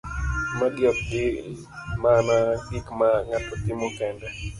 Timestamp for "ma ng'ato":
2.99-3.53